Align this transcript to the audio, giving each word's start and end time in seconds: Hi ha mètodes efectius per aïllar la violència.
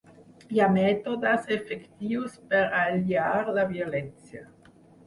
Hi 0.53 0.61
ha 0.63 0.69
mètodes 0.77 1.51
efectius 1.57 2.41
per 2.55 2.65
aïllar 2.81 3.55
la 3.61 3.69
violència. 3.77 4.47